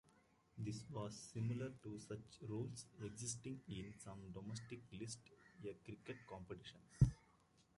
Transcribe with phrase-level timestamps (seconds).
[0.57, 5.19] This was similar to such rules existing in some domestic List
[5.63, 7.13] A cricket competitions.